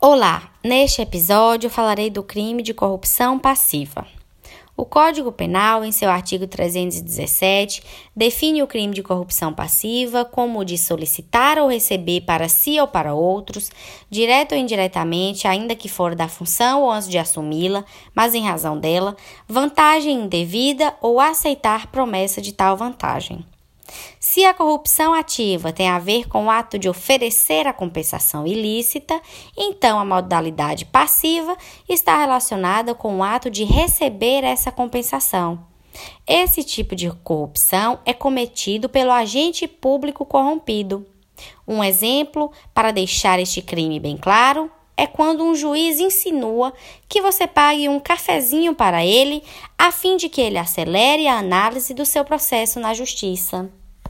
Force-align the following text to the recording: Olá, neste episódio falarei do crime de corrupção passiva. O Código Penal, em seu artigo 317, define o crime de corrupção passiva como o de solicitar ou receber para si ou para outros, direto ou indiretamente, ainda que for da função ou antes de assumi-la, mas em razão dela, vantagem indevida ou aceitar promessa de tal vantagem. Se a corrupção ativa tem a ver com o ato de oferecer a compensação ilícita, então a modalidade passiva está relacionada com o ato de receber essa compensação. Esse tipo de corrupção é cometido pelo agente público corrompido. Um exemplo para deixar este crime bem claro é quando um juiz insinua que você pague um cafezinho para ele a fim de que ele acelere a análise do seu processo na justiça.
Olá, 0.00 0.52
neste 0.62 1.02
episódio 1.02 1.68
falarei 1.68 2.08
do 2.08 2.22
crime 2.22 2.62
de 2.62 2.72
corrupção 2.72 3.36
passiva. 3.36 4.06
O 4.76 4.84
Código 4.84 5.32
Penal, 5.32 5.84
em 5.84 5.90
seu 5.90 6.08
artigo 6.08 6.46
317, 6.46 7.82
define 8.14 8.62
o 8.62 8.68
crime 8.68 8.94
de 8.94 9.02
corrupção 9.02 9.52
passiva 9.52 10.24
como 10.24 10.60
o 10.60 10.64
de 10.64 10.78
solicitar 10.78 11.58
ou 11.58 11.68
receber 11.68 12.20
para 12.20 12.48
si 12.48 12.78
ou 12.78 12.86
para 12.86 13.12
outros, 13.12 13.72
direto 14.08 14.52
ou 14.52 14.58
indiretamente, 14.58 15.48
ainda 15.48 15.74
que 15.74 15.88
for 15.88 16.14
da 16.14 16.28
função 16.28 16.82
ou 16.82 16.92
antes 16.92 17.08
de 17.08 17.18
assumi-la, 17.18 17.84
mas 18.14 18.36
em 18.36 18.46
razão 18.46 18.78
dela, 18.78 19.16
vantagem 19.48 20.14
indevida 20.14 20.94
ou 21.00 21.18
aceitar 21.18 21.88
promessa 21.88 22.40
de 22.40 22.52
tal 22.52 22.76
vantagem. 22.76 23.44
Se 24.20 24.44
a 24.44 24.52
corrupção 24.52 25.14
ativa 25.14 25.72
tem 25.72 25.88
a 25.88 25.98
ver 25.98 26.28
com 26.28 26.46
o 26.46 26.50
ato 26.50 26.78
de 26.78 26.88
oferecer 26.88 27.66
a 27.66 27.72
compensação 27.72 28.46
ilícita, 28.46 29.20
então 29.56 29.98
a 29.98 30.04
modalidade 30.04 30.84
passiva 30.84 31.56
está 31.88 32.18
relacionada 32.18 32.94
com 32.94 33.18
o 33.18 33.22
ato 33.22 33.50
de 33.50 33.64
receber 33.64 34.44
essa 34.44 34.70
compensação. 34.70 35.66
Esse 36.26 36.62
tipo 36.62 36.94
de 36.94 37.10
corrupção 37.10 37.98
é 38.04 38.12
cometido 38.12 38.88
pelo 38.88 39.10
agente 39.10 39.66
público 39.66 40.24
corrompido. 40.24 41.06
Um 41.66 41.82
exemplo 41.82 42.52
para 42.74 42.90
deixar 42.90 43.38
este 43.38 43.62
crime 43.62 43.98
bem 43.98 44.16
claro 44.16 44.70
é 44.98 45.06
quando 45.06 45.44
um 45.44 45.54
juiz 45.54 46.00
insinua 46.00 46.74
que 47.08 47.22
você 47.22 47.46
pague 47.46 47.88
um 47.88 48.00
cafezinho 48.00 48.74
para 48.74 49.06
ele 49.06 49.44
a 49.78 49.92
fim 49.92 50.16
de 50.16 50.28
que 50.28 50.40
ele 50.40 50.58
acelere 50.58 51.28
a 51.28 51.38
análise 51.38 51.94
do 51.94 52.04
seu 52.04 52.24
processo 52.24 52.80
na 52.80 52.92
justiça. 52.92 53.70